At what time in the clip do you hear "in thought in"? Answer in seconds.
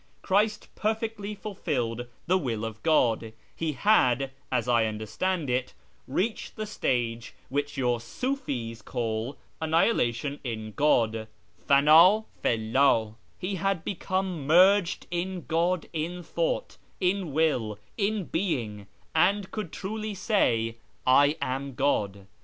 15.93-17.31